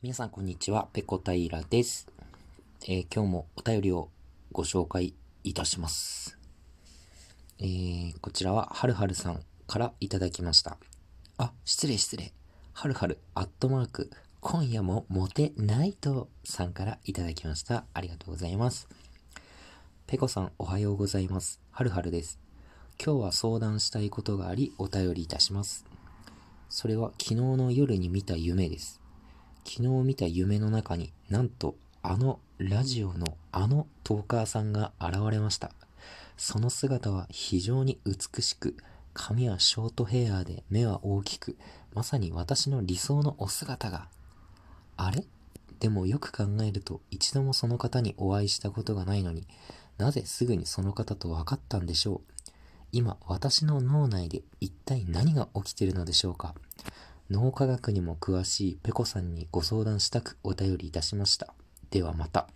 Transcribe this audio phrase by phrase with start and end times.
[0.00, 2.06] 皆さんこんにちは、ペコタイラです、
[2.82, 4.10] えー、今日もお便りを
[4.52, 6.38] ご紹介いたします。
[7.58, 10.76] えー、こちらははるはるさんからいただきました。
[11.36, 12.32] あ、失礼失礼。
[12.74, 17.84] はるはるアットマーク今夜もモテないとさんからいただきました。
[17.92, 18.86] ありがとうございます。
[20.06, 21.60] ペコさんおはようございます。
[21.72, 22.38] はるはるです。
[23.04, 25.84] 今日は相談したいことがありお便りいたします。
[26.68, 29.00] それは昨日の夜に見た夢です。
[29.70, 35.72] 昨日見た夢の中になんとあのラジオのあのトーカーさんが現れました。
[36.38, 38.76] その姿は非常に美しく、
[39.12, 41.58] 髪はショートヘアで目は大きく、
[41.92, 44.08] まさに私の理想のお姿が。
[44.96, 45.24] あれ？
[45.80, 49.46] でもよく考えると一度もその方にお会いしたことがないのに
[49.98, 52.20] なぜすぐにその方と分かったんでしょう？
[52.90, 56.54] 今私の脳内で一体何が起きてるのでしょうか？
[57.30, 61.52] 脳科学にも詳しいペコさんにご相談したくお便りいたしました。
[61.90, 62.48] ではまた。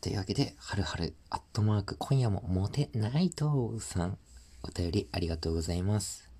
[0.00, 4.18] というわけで、はるはる、アットマーク、今夜もモテないとさん、
[4.62, 6.30] お便りありがとうございます。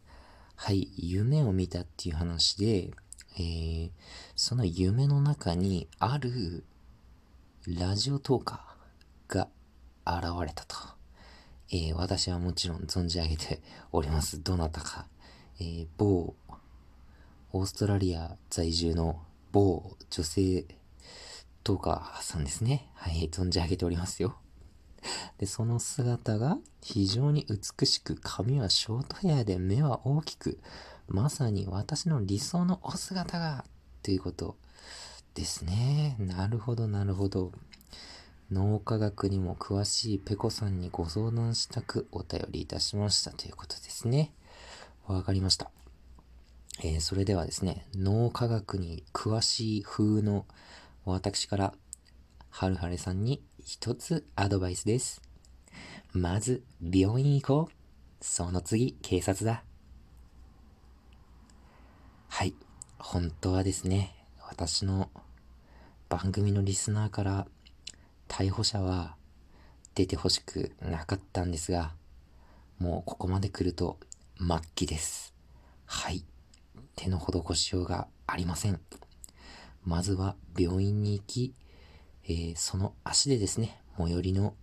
[0.56, 2.90] はい、夢を見たっていう話で、
[3.36, 3.90] えー、
[4.34, 6.64] その夢の中にある
[7.68, 9.48] ラジオトーカーが
[10.06, 10.76] 現れたと。
[11.70, 13.60] えー、私はもちろん存じ上げて
[13.92, 14.42] おります。
[14.42, 15.06] どなたか。
[15.60, 16.34] えー、某
[17.54, 19.20] オーストラリア在住の
[19.52, 20.64] 某女性
[21.62, 22.88] トーカーさんですね。
[22.94, 24.36] はい、存じ上げておりますよ。
[25.36, 30.58] で、その姿が非常に美しく、髪はショートヘアで目は大きく、
[31.08, 33.66] まさに私の理想のお姿が、
[34.02, 34.56] ということ
[35.34, 36.16] ですね。
[36.18, 37.52] なるほど、なるほど。
[38.50, 44.32] 脳科学にも詳しいペコさんにご相談したくお便りいたしましたということですね。
[45.06, 45.70] わかりました。
[46.80, 50.46] えー、それではですね、脳科学に詳しい風の
[51.04, 51.74] 私から、
[52.50, 55.22] はるはるさんに一つアドバイスです。
[56.12, 57.74] まず、病院行こう。
[58.20, 59.64] その次、警察だ。
[62.28, 62.54] はい。
[62.98, 64.14] 本当はですね、
[64.48, 65.10] 私の
[66.08, 67.46] 番組のリスナーから
[68.28, 69.16] 逮捕者は
[69.94, 71.92] 出てほしくなかったんですが、
[72.78, 73.98] もうここまで来ると
[74.38, 75.34] 末期です。
[75.86, 76.24] はい。
[76.96, 78.80] 手の施しようがありません。
[79.84, 81.54] まずは病院に行き、
[82.24, 84.54] えー、その足でですね、最寄りの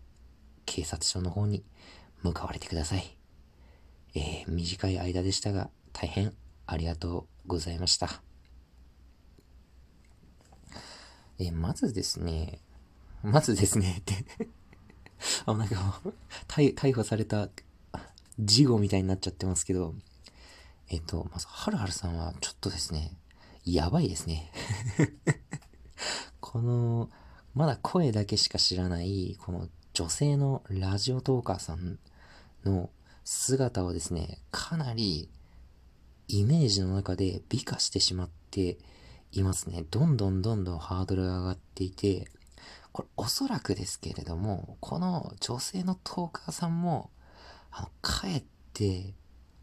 [0.66, 1.63] 警察署の方に
[2.22, 3.18] 向かわれてください。
[4.16, 6.34] えー、短い間でしたが、大変
[6.66, 8.22] ありがとうございました。
[11.39, 12.59] えー、まずですね、
[13.23, 14.25] まずですねって
[15.45, 16.01] あ、なんか
[16.47, 17.50] 逮、逮捕された
[18.39, 19.95] 事後みたいになっちゃってますけど、
[20.89, 23.11] えっと、まず、はるはるさんはちょっとですね、
[23.63, 24.51] やばいですね。
[26.41, 27.09] この、
[27.53, 32.00] まだ声だけしか知らない、この女性のラジオトーカーさん
[32.63, 32.89] の
[33.23, 35.29] 姿をですね、かなり
[36.27, 38.77] イメージの中で美化してしまって
[39.31, 39.85] いますね。
[39.91, 42.27] どんどんどんどんハードルが上がっていて、
[42.91, 47.11] これおそらくですけれども、この女性のトーカーさんも、
[47.71, 49.13] あの、かえって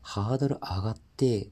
[0.08, 1.48] ハードル上がって、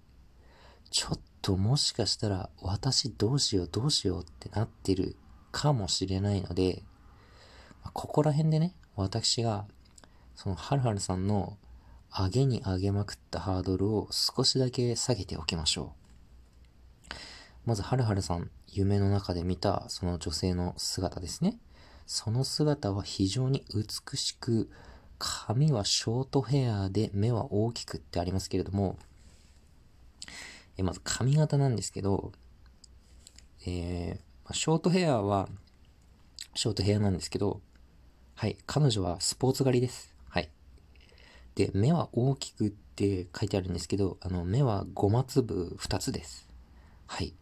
[0.92, 5.16] ちょっともしかしたら私どうしようどうしようってなってる
[5.50, 6.84] かもしれないので、
[7.92, 9.66] ここら辺でね、私が、
[10.36, 11.58] そのはるはるさんの
[12.16, 15.92] 上げに上げまくったハードルを少しだけ下げておきましょ
[17.10, 17.14] う。
[17.66, 21.58] まず、はるはるさん、夢の中で見たその女性の姿ですね。
[22.06, 24.70] その姿は非常に美しく、
[25.26, 28.98] 髪はショートヘアで目は大きくってありますけれども、
[30.76, 32.32] えまず髪型なんですけど、
[33.66, 35.48] えー、ショートヘアは、
[36.54, 37.62] ショートヘアなんですけど、
[38.34, 40.14] はい、彼女はスポーツ狩りです。
[40.28, 40.50] はい。
[41.54, 46.50] で、目は大きくって書いてあるんですけど、あの、目は5マ粒2つです。
[47.06, 47.32] はい。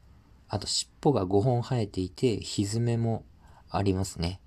[0.49, 3.25] あと、尻尾が5本生えていて、ひずめも
[3.71, 4.42] ありますね。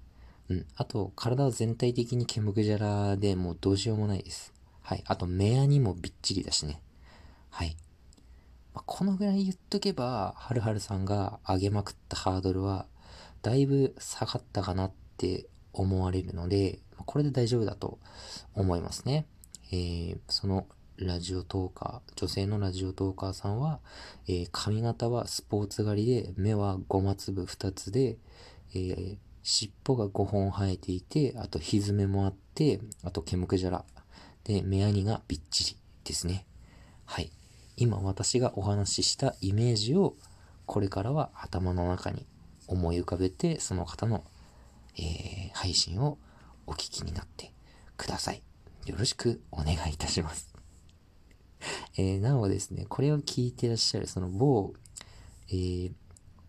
[0.49, 0.65] うん。
[0.75, 4.53] あと、体は全体的にケムクジャラでもうどうしようもないです。
[4.81, 5.03] はい。
[5.07, 6.81] あと、目やにもびっちりだしね。
[7.49, 7.75] はい。
[8.73, 12.85] まあ、このぐらい言っとけば、はるはるさんが上げまくったハードルは、
[13.41, 17.99] だいぶ下がったかなって思われるので、これで大丈夫だと
[18.53, 19.25] 思いますね。
[19.71, 23.79] えー、そのラジオトーカー、女性のラジオトーカーさんは、
[24.27, 28.17] えー、髪型はスポーツ狩りで、目はごま粒2つで、
[28.73, 33.85] えー、尻尾が5本生えていて、あとひずめもあって、あと毛むくじゃら。
[34.43, 36.47] で、目やにがびっちりですね。
[37.05, 37.31] はい。
[37.77, 40.15] 今私がお話ししたイメージを
[40.65, 42.25] これからは頭の中に
[42.67, 44.23] 思い浮かべて、その方の、
[44.97, 46.17] えー、配信を
[46.65, 47.53] お聞きになって
[47.97, 48.41] ください。
[48.87, 50.55] よろしくお願いいたします。
[51.97, 54.73] えー、なおですね、これを聞いてらっしゃる、その某、
[55.49, 55.93] えー、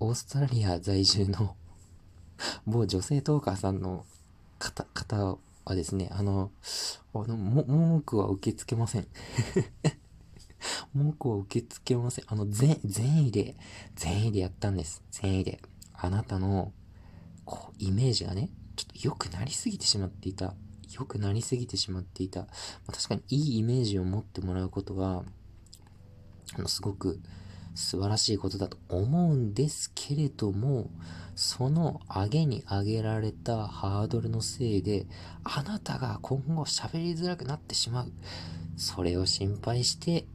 [0.01, 1.57] オーストラリア在住の
[2.67, 4.05] 某女性トーカーさんの
[4.59, 6.51] 方、方はですね、あの、
[7.15, 9.07] あの、も、文句は受け付けません。
[10.95, 12.25] 文句は受け付けません。
[12.29, 13.57] あの、全、善意で、
[13.95, 15.03] 善意でやったんです。
[15.11, 15.61] 善意で。
[15.95, 16.73] あなたの、
[17.45, 20.55] こう、イメージがね、ちょっと良くなりすぎてしまっていた。
[20.93, 22.41] 良くなりすぎてしまっていた。
[22.41, 22.47] ま
[22.89, 25.25] あ、確かにいいイメージを持ってもらうことは、
[26.55, 27.21] あの、すごく
[27.77, 30.91] 素晴らしいことだと思うんですけれども、
[31.35, 35.07] その上げに上げられたハードルのせいで、
[35.45, 38.13] あなたが今後喋りづらくなってしまう。
[38.77, 40.27] それを心配して、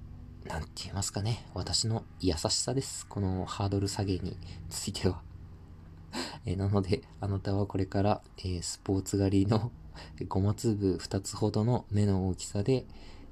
[0.45, 1.45] なんて言いますかね。
[1.55, 3.07] 私の優しさです。
[3.07, 4.37] このハードル下げに
[4.69, 5.21] ついては。
[6.45, 9.71] えなので、あなたはこれから、えー、スポーツ狩りの
[10.27, 12.85] ゴマ粒2つほどの目の大きさで、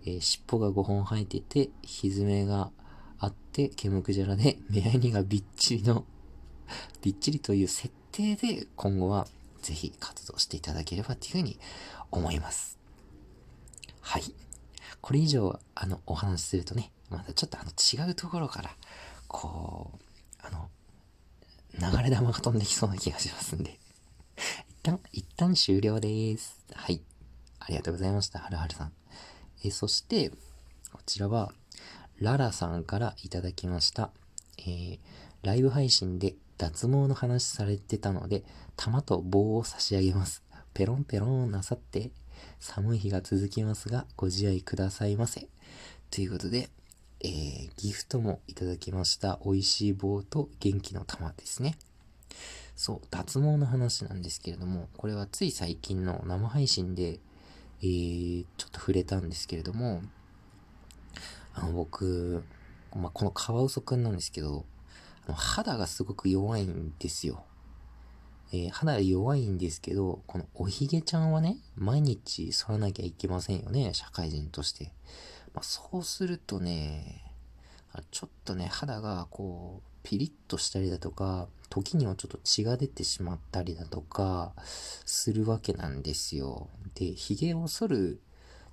[0.06, 2.72] えー、尻尾が5本生えてて、ひずめが
[3.20, 6.06] あって、ケムクジャラで、目やにがびっちりの
[7.02, 9.28] びっちりという設定で、今後は
[9.62, 11.60] ぜひ活動していただければというふうに
[12.12, 12.78] 思います。
[14.02, 14.24] はい。
[15.02, 18.76] これ以上、あの、お話しするとね、またちょっとあの、違うところから、
[19.28, 19.98] こう、
[20.42, 20.70] あの、
[21.74, 23.80] 流れ玉が飛んできそうな気がしますんで
[24.68, 26.66] 一旦、一旦終了です。
[26.74, 27.02] はい。
[27.60, 28.94] ありがとうございました、はるはるさん。
[29.64, 30.32] えそして、
[30.92, 31.52] こちらは、
[32.22, 34.12] ララさんからいただきました。
[34.58, 35.00] えー、
[35.44, 38.44] ライブ配信で脱毛の話されてたので、
[38.76, 40.44] 玉と棒を差し上げます。
[40.74, 42.12] ペロンペロンなさって、
[42.60, 45.48] 寒い日が続きますが、ご自愛くださいませ。
[46.12, 46.70] ということで、
[47.22, 49.40] えー、ギフトもいただきました。
[49.46, 51.78] 美味しい棒と元気の玉ですね。
[52.76, 57.20] そう、脱毛の話なんですけれども、これはつい最近の生配信で、
[57.82, 60.02] えー、ちょっと触れたんですけれども、
[61.62, 62.44] あの、僕、
[62.96, 64.66] まあ、このカワウソくんなんですけど、
[65.34, 67.44] 肌がすごく弱いんですよ。
[68.52, 74.92] えー、肌弱いんですけど、このおひげちゃんはね、毎日剃らなきゃいけませんよね、社会人として。
[75.54, 77.36] まあ、そうするとね、
[78.12, 84.54] ちょっとね、肌がこう、ピリッとしたりだとか、時にはちょっと血が出てしまったりだとか、
[85.06, 86.70] するわけなんですよ。
[86.96, 88.22] で、髭を剃る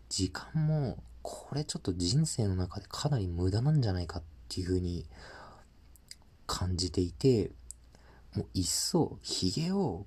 [0.09, 0.99] 時間も、
[1.29, 5.05] これちょっと人生の中でかなり無駄なんじゃないかっていうふうに
[6.47, 7.51] 感じていて、
[8.37, 10.07] もういっそ髭を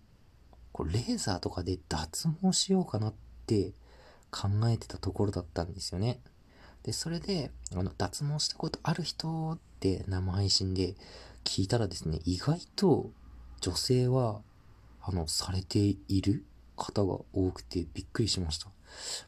[0.71, 3.13] こうレーザーとかで脱毛しようかなっ
[3.47, 3.73] て
[4.31, 6.21] 考えてたところだったんですよね。
[6.83, 10.95] で、それで、あの、脱毛したことある人って生配信で
[11.43, 13.11] 聞いたらですね、意外と
[13.59, 14.39] 女性は、
[15.01, 16.45] あの、されている
[16.77, 18.67] 方が多くてびっくりしました。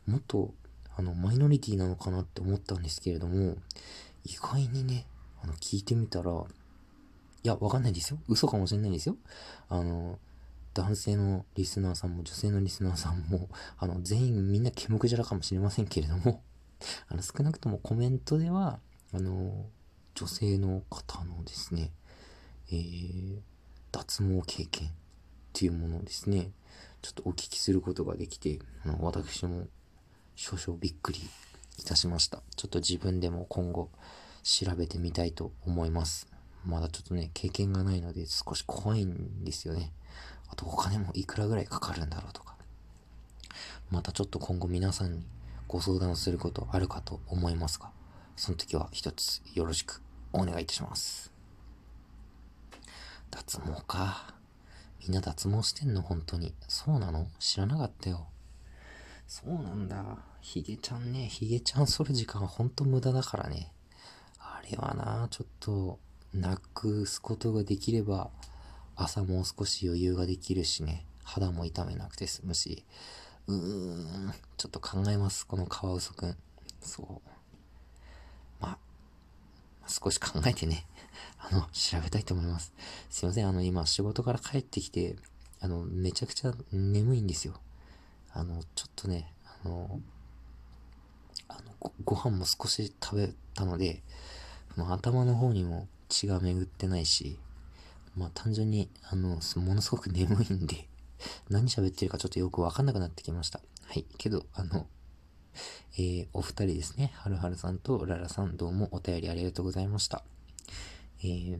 [0.07, 0.53] もっと、
[1.01, 3.57] あの、マイノリティなのかなって思ったんですけれども、
[4.23, 5.07] 意外にね、
[5.43, 8.19] あの、聞いてみたら、いや、わかんないですよ。
[8.27, 9.17] 嘘かもしれないですよ。
[9.67, 10.19] あの、
[10.75, 13.49] 男性のリスナーさんも女性のリスナーさんも、
[13.79, 16.43] あの、全員みんなケムクジャラかもしれませんけれども、
[17.09, 18.79] あの、少なくともコメントでは、
[19.11, 19.65] あの、
[20.13, 21.91] 女性の方のですね、
[22.71, 23.39] えー、
[23.91, 24.91] 脱毛経験っ
[25.51, 26.51] ていうものをですね、
[27.01, 29.65] ちょっとお聞きすることができて、あの私も
[30.43, 31.19] 少々びっくり
[31.77, 32.41] いたしました。
[32.55, 33.91] ちょっと自分でも今後
[34.41, 36.25] 調べてみたいと思います。
[36.65, 39.91] まだちょっとね、経験がないので少し怖いんですよね。
[40.49, 42.55] あとお金もいくらぐらいかかるんだろうとか。
[43.91, 45.23] またちょっと今後皆さんに
[45.67, 47.91] ご相談することあるかと思いますが、
[48.35, 50.01] その時は一つよろしく
[50.33, 51.31] お願いいたします。
[53.29, 54.33] 脱毛か。
[55.03, 56.55] みんな脱毛してんの本当に。
[56.67, 57.27] そうなの？
[57.37, 58.25] 知らなかったよ。
[59.31, 60.17] そうなんだ。
[60.41, 63.71] ヒゲちゃんね、ヒゲちゃん剃る時間はほんと無駄だからね。
[64.37, 65.99] あれはな、ちょっと、
[66.33, 68.29] なくすことができれば、
[68.97, 72.83] 朝もう少し余裕ができるしね、肌も痛めなくて済むし、
[73.47, 76.35] うーん、ちょっと考えます、このカワウソくん。
[76.81, 77.29] そう。
[78.59, 78.77] まあ、
[79.87, 80.85] 少し考えてね、
[81.39, 82.73] あの、調べたいと思います。
[83.09, 85.15] すいません、あの、今仕事から帰ってきて、
[85.61, 87.61] あの、めちゃくちゃ眠いんですよ。
[88.33, 89.33] あの、ちょっとね、
[89.63, 89.99] あの、
[91.47, 94.01] あのごご飯も少し食べたので、
[94.77, 97.37] 頭の方にも血が巡ってないし、
[98.15, 100.87] まあ単純に、あの、ものすごく眠いんで
[101.49, 103.61] 何喋ってるかちょっとよくわかんなくなってきました。
[103.85, 104.05] はい。
[104.17, 104.87] けど、あの、
[105.97, 107.11] えー、お二人ですね。
[107.15, 110.23] はるはるさんとララさん、どうもお便りありがとうございました。
[111.23, 111.59] えー、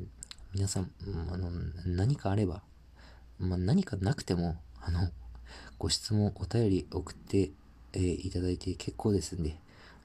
[0.53, 0.91] 皆さん、
[1.31, 1.51] あの、
[1.85, 2.63] 何かあれば、
[3.39, 5.09] まあ、何かなくても、あの、
[5.81, 7.49] ご質問、お便り送って、
[7.93, 9.57] えー、いただいて結構ですんで、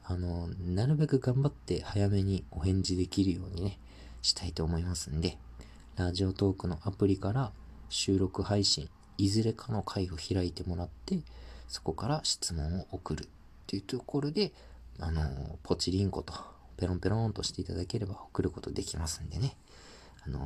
[0.04, 3.78] あの、なるべく頑張って早めにお返事できるようにね、
[4.22, 5.36] したいと思いますんで、
[5.96, 7.52] ラジオトークのアプリから
[7.90, 11.18] 収録配信、いずれかの回を開いてもらって、
[11.68, 13.28] そこから質問を送るっ
[13.66, 14.52] ていうところで、
[14.98, 16.32] あの、ポチリンコと
[16.78, 19.58] ペロンペロンとしていただければ送ることできますんでね。
[20.24, 20.40] あの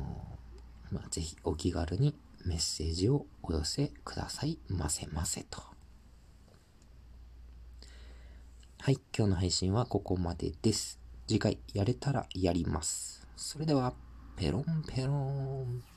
[0.91, 2.13] まあ、ぜひお気軽に
[2.45, 5.61] メッセージをお寄せくださいませませと。
[8.79, 10.99] はい、今日の配信はここまでです。
[11.27, 13.27] 次回やれたらやります。
[13.35, 13.93] それでは、
[14.35, 15.90] ペロンペロン。